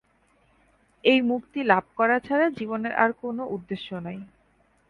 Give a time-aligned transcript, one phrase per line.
[1.03, 4.17] এই মুক্তি লাভ করা ছাড়া জীবনের আর কোন উদ্দেশ্য নাই।